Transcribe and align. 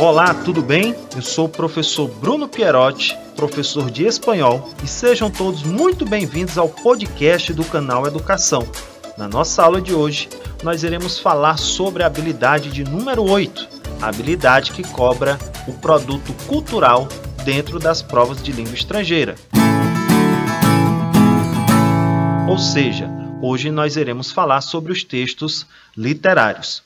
Olá, 0.00 0.32
tudo 0.32 0.62
bem? 0.62 0.94
Eu 1.16 1.20
sou 1.20 1.46
o 1.46 1.48
professor 1.48 2.06
Bruno 2.06 2.46
Pierotti, 2.46 3.18
professor 3.34 3.90
de 3.90 4.06
espanhol, 4.06 4.70
e 4.80 4.86
sejam 4.86 5.28
todos 5.28 5.64
muito 5.64 6.06
bem-vindos 6.06 6.56
ao 6.56 6.68
podcast 6.68 7.52
do 7.52 7.64
canal 7.64 8.06
Educação. 8.06 8.62
Na 9.16 9.26
nossa 9.26 9.60
aula 9.60 9.80
de 9.82 9.92
hoje, 9.92 10.28
nós 10.62 10.84
iremos 10.84 11.18
falar 11.18 11.58
sobre 11.58 12.04
a 12.04 12.06
habilidade 12.06 12.70
de 12.70 12.84
número 12.84 13.28
8, 13.28 13.68
a 14.00 14.06
habilidade 14.06 14.70
que 14.70 14.84
cobra 14.84 15.36
o 15.66 15.72
produto 15.72 16.32
cultural 16.46 17.08
dentro 17.44 17.80
das 17.80 18.00
provas 18.00 18.40
de 18.40 18.52
língua 18.52 18.74
estrangeira. 18.74 19.34
Ou 22.48 22.56
seja, 22.56 23.10
hoje 23.42 23.68
nós 23.72 23.96
iremos 23.96 24.30
falar 24.30 24.60
sobre 24.60 24.92
os 24.92 25.02
textos 25.02 25.66
literários. 25.96 26.84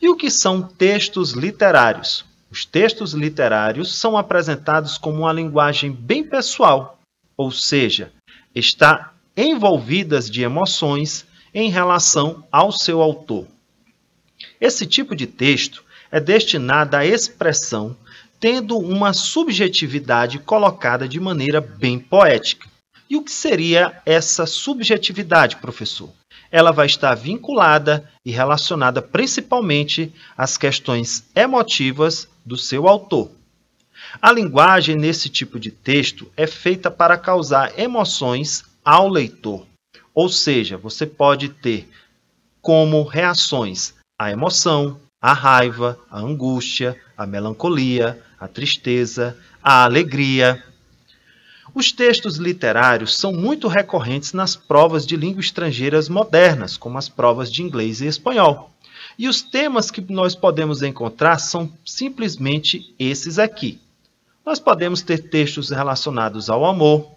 E 0.00 0.08
o 0.08 0.14
que 0.14 0.30
são 0.30 0.62
textos 0.62 1.32
literários? 1.32 2.24
Os 2.50 2.64
textos 2.64 3.12
literários 3.12 3.94
são 3.96 4.16
apresentados 4.16 4.96
como 4.96 5.20
uma 5.22 5.32
linguagem 5.32 5.90
bem 5.90 6.22
pessoal, 6.22 6.98
ou 7.36 7.50
seja, 7.50 8.12
está 8.54 9.12
envolvidas 9.36 10.30
de 10.30 10.42
emoções 10.42 11.26
em 11.52 11.70
relação 11.70 12.44
ao 12.50 12.70
seu 12.70 13.02
autor. 13.02 13.46
Esse 14.60 14.86
tipo 14.86 15.14
de 15.16 15.26
texto 15.26 15.84
é 16.10 16.20
destinado 16.20 16.96
à 16.96 17.04
expressão 17.04 17.96
tendo 18.38 18.78
uma 18.78 19.12
subjetividade 19.12 20.38
colocada 20.38 21.08
de 21.08 21.18
maneira 21.18 21.60
bem 21.60 21.98
poética. 21.98 22.68
E 23.08 23.16
o 23.16 23.22
que 23.22 23.30
seria 23.30 24.00
essa 24.04 24.46
subjetividade, 24.46 25.56
professor? 25.56 26.10
Ela 26.50 26.70
vai 26.70 26.86
estar 26.86 27.14
vinculada 27.14 28.10
e 28.24 28.30
relacionada 28.30 29.02
principalmente 29.02 30.12
às 30.36 30.56
questões 30.56 31.24
emotivas 31.34 32.28
do 32.44 32.56
seu 32.56 32.88
autor. 32.88 33.30
A 34.20 34.32
linguagem 34.32 34.96
nesse 34.96 35.28
tipo 35.28 35.58
de 35.58 35.70
texto 35.70 36.30
é 36.36 36.46
feita 36.46 36.90
para 36.90 37.18
causar 37.18 37.78
emoções 37.78 38.64
ao 38.84 39.08
leitor. 39.08 39.66
Ou 40.14 40.28
seja, 40.28 40.76
você 40.76 41.04
pode 41.04 41.48
ter 41.48 41.88
como 42.62 43.02
reações 43.02 43.94
a 44.18 44.30
emoção, 44.30 44.98
a 45.20 45.32
raiva, 45.32 45.98
a 46.10 46.18
angústia, 46.18 46.98
a 47.16 47.26
melancolia, 47.26 48.22
a 48.40 48.48
tristeza, 48.48 49.36
a 49.62 49.84
alegria, 49.84 50.62
os 51.76 51.92
textos 51.92 52.38
literários 52.38 53.18
são 53.18 53.34
muito 53.34 53.68
recorrentes 53.68 54.32
nas 54.32 54.56
provas 54.56 55.06
de 55.06 55.14
línguas 55.14 55.44
estrangeiras 55.44 56.08
modernas, 56.08 56.74
como 56.74 56.96
as 56.96 57.06
provas 57.06 57.52
de 57.52 57.62
inglês 57.62 58.00
e 58.00 58.06
espanhol. 58.06 58.70
E 59.18 59.28
os 59.28 59.42
temas 59.42 59.90
que 59.90 60.00
nós 60.10 60.34
podemos 60.34 60.82
encontrar 60.82 61.38
são 61.38 61.70
simplesmente 61.84 62.94
esses 62.98 63.38
aqui. 63.38 63.78
Nós 64.42 64.58
podemos 64.58 65.02
ter 65.02 65.28
textos 65.28 65.68
relacionados 65.68 66.48
ao 66.48 66.64
amor, 66.64 67.10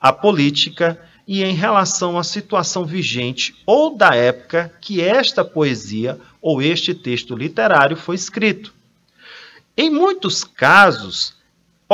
à 0.00 0.12
política 0.12 1.00
e 1.24 1.44
em 1.44 1.54
relação 1.54 2.18
à 2.18 2.24
situação 2.24 2.84
vigente 2.84 3.54
ou 3.64 3.96
da 3.96 4.16
época 4.16 4.72
que 4.80 5.00
esta 5.00 5.44
poesia 5.44 6.18
ou 6.40 6.60
este 6.60 6.92
texto 6.92 7.36
literário 7.36 7.96
foi 7.96 8.16
escrito. 8.16 8.74
Em 9.76 9.88
muitos 9.88 10.42
casos, 10.42 11.40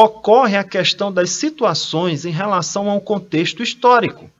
ocorre 0.00 0.56
a 0.56 0.62
questão 0.62 1.12
das 1.12 1.30
situações 1.30 2.24
em 2.24 2.30
relação 2.30 2.88
a 2.88 2.94
um 2.94 3.00
contexto 3.00 3.64
histórico. 3.64 4.30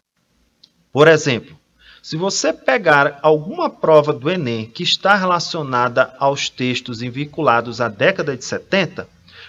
Por 0.93 1.09
exemplo, 1.09 1.59
se 2.01 2.17
você 2.17 2.53
pegar 2.53 3.19
alguma 3.23 3.69
prova 3.69 4.13
do 4.13 4.31
Enem 4.31 4.67
que 4.67 4.85
está 4.85 5.17
relacionada 5.17 6.15
aos 6.19 6.49
textos 6.49 7.01
vinculados 7.01 7.81
à 7.81 7.89
década 7.89 8.37
de 8.37 8.45
70, 8.45 9.09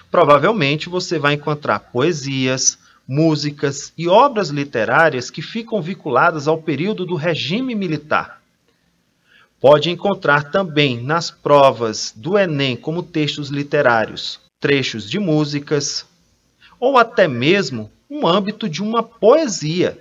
provavelmente 0.10 0.90
você 0.90 1.20
vai 1.20 1.36
encontrar 1.36 1.80
poesias, 1.80 2.80
músicas 3.08 3.94
e 3.96 4.08
obras 4.08 4.50
literárias 4.50 5.30
que 5.30 5.44
ficam 5.44 5.80
vinculadas 5.80 6.48
ao 6.48 6.58
período 6.60 7.06
do 7.06 7.16
regime 7.16 7.76
militar. 7.76 8.42
Pode 9.62 9.92
encontrar 9.92 10.50
também 10.50 11.04
nas 11.04 11.30
provas 11.30 12.12
do 12.16 12.36
Enem 12.36 12.76
como 12.76 13.04
textos 13.04 13.50
literários 13.50 14.40
trechos 14.60 15.10
de 15.10 15.20
músicas, 15.20 16.06
ou 16.80 16.98
até 16.98 17.28
mesmo 17.28 17.92
um 18.10 18.28
âmbito 18.28 18.68
de 18.68 18.82
uma 18.82 19.02
poesia. 19.02 19.98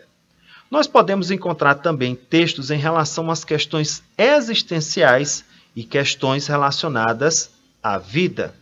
Nós 0.70 0.86
podemos 0.86 1.30
encontrar 1.30 1.76
também 1.76 2.14
textos 2.14 2.70
em 2.70 2.78
relação 2.78 3.30
às 3.30 3.44
questões 3.44 4.02
existenciais 4.16 5.44
e 5.74 5.84
questões 5.84 6.46
relacionadas 6.46 7.50
à 7.82 7.98
vida. 7.98 8.54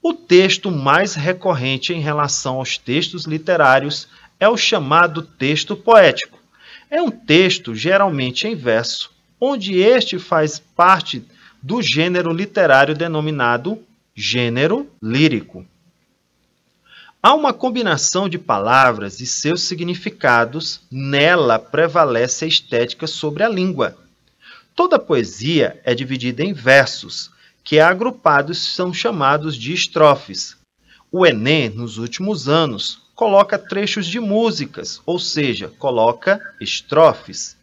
O 0.00 0.14
texto 0.14 0.70
mais 0.70 1.14
recorrente 1.14 1.92
em 1.92 2.00
relação 2.00 2.56
aos 2.56 2.78
textos 2.78 3.24
literários 3.24 4.08
é 4.40 4.48
o 4.48 4.56
chamado 4.56 5.22
texto 5.22 5.76
poético. 5.76 6.38
É 6.90 7.02
um 7.02 7.10
texto 7.10 7.74
geralmente 7.74 8.46
em 8.46 8.54
verso, 8.54 9.10
onde 9.40 9.78
este 9.78 10.18
faz 10.18 10.58
parte 10.58 11.22
do 11.62 11.82
gênero 11.82 12.32
literário 12.32 12.94
denominado 12.94 13.82
gênero 14.20 14.90
lírico. 15.00 15.64
Há 17.22 17.34
uma 17.34 17.52
combinação 17.52 18.28
de 18.28 18.36
palavras 18.36 19.20
e 19.20 19.26
seus 19.26 19.62
significados, 19.62 20.80
nela 20.90 21.56
prevalece 21.56 22.44
a 22.44 22.48
estética 22.48 23.06
sobre 23.06 23.44
a 23.44 23.48
língua. 23.48 23.96
Toda 24.74 24.98
poesia 24.98 25.80
é 25.84 25.94
dividida 25.94 26.42
em 26.42 26.52
versos, 26.52 27.30
que 27.62 27.78
agrupados 27.78 28.74
são 28.74 28.92
chamados 28.92 29.56
de 29.56 29.72
estrofes. 29.72 30.56
O 31.12 31.24
Enem, 31.24 31.68
nos 31.68 31.96
últimos 31.96 32.48
anos, 32.48 33.00
coloca 33.14 33.56
trechos 33.56 34.04
de 34.04 34.18
músicas, 34.18 35.00
ou 35.06 35.20
seja, 35.20 35.68
coloca 35.78 36.40
estrofes. 36.60 37.56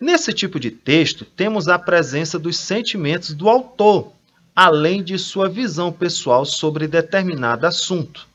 Nesse 0.00 0.32
tipo 0.32 0.58
de 0.58 0.70
texto, 0.70 1.26
temos 1.26 1.68
a 1.68 1.78
presença 1.78 2.38
dos 2.38 2.56
sentimentos 2.56 3.34
do 3.34 3.50
autor, 3.50 4.14
além 4.54 5.02
de 5.02 5.18
sua 5.18 5.48
visão 5.48 5.92
pessoal 5.92 6.44
sobre 6.44 6.86
determinado 6.86 7.66
assunto. 7.66 8.26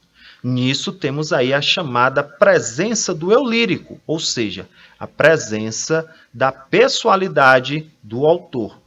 Nisso 0.44 0.92
temos 0.92 1.34
aí 1.34 1.54
a 1.54 1.62
chamada 1.62 2.24
presença 2.24 3.14
do 3.14 3.32
eu 3.32 3.46
lírico, 3.46 4.00
ou 4.08 4.20
seja, 4.20 4.68
a 4.98 5.06
presença 5.06 6.10
da 6.34 6.52
pessoalidade 6.52 7.90
do 8.02 8.26
autor. 8.26 8.80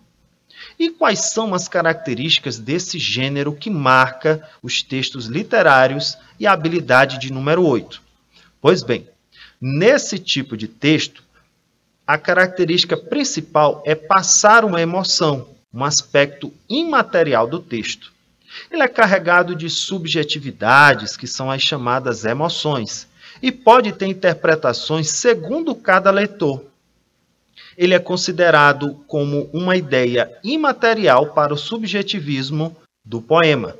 E 0.78 0.90
quais 0.90 1.30
são 1.30 1.54
as 1.54 1.68
características 1.68 2.58
desse 2.58 2.98
gênero 2.98 3.54
que 3.54 3.68
marca 3.68 4.48
os 4.62 4.82
textos 4.82 5.26
literários 5.26 6.16
e 6.38 6.46
a 6.46 6.52
habilidade 6.52 7.18
de 7.18 7.32
número 7.32 7.64
8? 7.66 8.00
Pois 8.60 8.82
bem, 8.82 9.08
nesse 9.60 10.18
tipo 10.18 10.56
de 10.56 10.68
texto, 10.68 11.22
a 12.06 12.16
característica 12.16 12.96
principal 12.96 13.82
é 13.84 13.94
passar 13.94 14.64
uma 14.64 14.80
emoção, 14.80 15.48
um 15.72 15.84
aspecto 15.84 16.52
imaterial 16.68 17.46
do 17.46 17.58
texto. 17.58 18.12
Ele 18.70 18.82
é 18.82 18.88
carregado 18.88 19.54
de 19.54 19.70
subjetividades, 19.70 21.16
que 21.16 21.26
são 21.26 21.50
as 21.50 21.62
chamadas 21.62 22.24
emoções, 22.24 23.06
e 23.40 23.50
pode 23.50 23.92
ter 23.92 24.06
interpretações 24.06 25.08
segundo 25.08 25.74
cada 25.74 26.10
leitor. 26.10 26.62
Ele 27.76 27.94
é 27.94 27.98
considerado 27.98 29.02
como 29.06 29.48
uma 29.52 29.76
ideia 29.76 30.30
imaterial 30.44 31.32
para 31.32 31.54
o 31.54 31.58
subjetivismo 31.58 32.76
do 33.04 33.22
poema. 33.22 33.74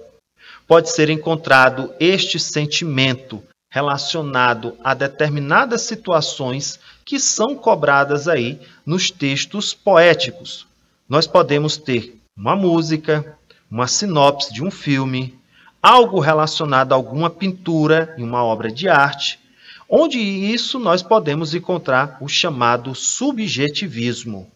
Pode 0.66 0.90
ser 0.90 1.10
encontrado 1.10 1.92
este 2.00 2.38
sentimento 2.38 3.42
relacionado 3.70 4.76
a 4.82 4.94
determinadas 4.94 5.82
situações 5.82 6.78
que 7.04 7.18
são 7.18 7.54
cobradas 7.54 8.28
aí 8.28 8.60
nos 8.84 9.10
textos 9.10 9.74
poéticos, 9.74 10.66
nós 11.12 11.26
podemos 11.26 11.76
ter 11.76 12.18
uma 12.34 12.56
música, 12.56 13.36
uma 13.70 13.86
sinopse 13.86 14.50
de 14.50 14.64
um 14.64 14.70
filme, 14.70 15.38
algo 15.82 16.18
relacionado 16.20 16.92
a 16.92 16.94
alguma 16.94 17.28
pintura 17.28 18.14
e 18.16 18.22
uma 18.22 18.42
obra 18.42 18.72
de 18.72 18.88
arte, 18.88 19.38
onde 19.86 20.18
isso 20.18 20.78
nós 20.78 21.02
podemos 21.02 21.54
encontrar 21.54 22.16
o 22.18 22.28
chamado 22.28 22.94
subjetivismo. 22.94 24.50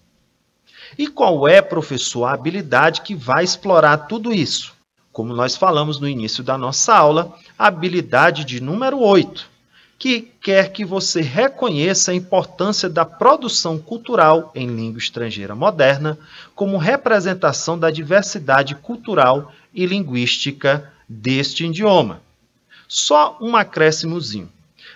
E 0.96 1.06
qual 1.06 1.46
é, 1.46 1.60
professor, 1.60 2.24
a 2.24 2.32
habilidade 2.32 3.02
que 3.02 3.14
vai 3.14 3.44
explorar 3.44 4.06
tudo 4.06 4.32
isso? 4.32 4.72
Como 5.12 5.34
nós 5.34 5.56
falamos 5.56 6.00
no 6.00 6.08
início 6.08 6.42
da 6.42 6.56
nossa 6.56 6.96
aula, 6.96 7.36
a 7.58 7.66
habilidade 7.66 8.46
de 8.46 8.62
número 8.62 8.98
8, 8.98 9.46
que 9.98 10.30
quer 10.42 10.72
que 10.72 10.84
você 10.84 11.20
reconheça 11.22 12.10
a 12.10 12.14
importância 12.14 12.88
da 12.88 13.04
produção 13.04 13.78
cultural 13.78 14.52
em 14.54 14.66
língua 14.66 14.98
estrangeira 14.98 15.54
moderna 15.54 16.18
como 16.54 16.76
representação 16.76 17.78
da 17.78 17.90
diversidade 17.90 18.74
cultural 18.74 19.52
e 19.74 19.86
linguística 19.86 20.92
deste 21.08 21.64
idioma. 21.64 22.20
Só 22.86 23.38
um 23.40 23.56
acréscimozinho. 23.56 24.50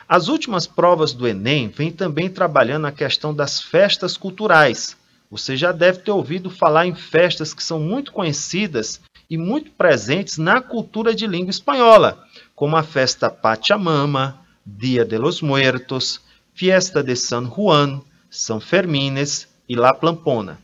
As 0.08 0.28
últimas 0.28 0.66
provas 0.66 1.12
do 1.12 1.26
Enem 1.26 1.68
vêm 1.68 1.90
também 1.90 2.28
trabalhando 2.28 2.86
a 2.86 2.92
questão 2.92 3.34
das 3.34 3.60
festas 3.60 4.16
culturais. 4.16 4.96
Você 5.30 5.56
já 5.56 5.72
deve 5.72 6.00
ter 6.00 6.10
ouvido 6.10 6.50
falar 6.50 6.86
em 6.86 6.94
festas 6.94 7.54
que 7.54 7.62
são 7.62 7.78
muito 7.78 8.12
conhecidas 8.12 9.00
e 9.30 9.38
muito 9.38 9.70
presentes 9.70 10.36
na 10.36 10.60
cultura 10.60 11.14
de 11.14 11.26
língua 11.26 11.50
espanhola, 11.50 12.24
como 12.56 12.76
a 12.76 12.82
festa 12.82 13.30
Pachamama, 13.30 14.39
Dia 14.64 15.04
de 15.04 15.18
los 15.18 15.42
Muertos, 15.42 16.20
Fiesta 16.54 17.02
de 17.02 17.16
San 17.16 17.46
Juan, 17.46 18.02
São 18.28 18.60
Fermines 18.60 19.48
e 19.68 19.74
La 19.74 19.94
Plampona. 19.94 20.58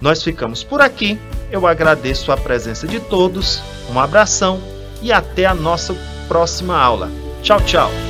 Nós 0.00 0.22
ficamos 0.22 0.62
por 0.62 0.80
aqui. 0.80 1.18
Eu 1.50 1.66
agradeço 1.66 2.30
a 2.32 2.36
presença 2.36 2.86
de 2.86 3.00
todos, 3.00 3.60
um 3.90 3.98
abração 3.98 4.60
e 5.00 5.12
até 5.12 5.46
a 5.46 5.54
nossa 5.54 5.94
próxima 6.28 6.76
aula. 6.76 7.10
Tchau, 7.42 7.60
tchau! 7.62 8.05